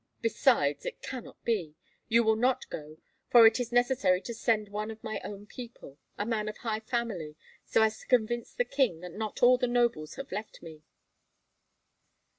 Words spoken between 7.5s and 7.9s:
so